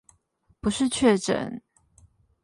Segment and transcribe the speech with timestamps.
[0.59, 1.61] 不是確診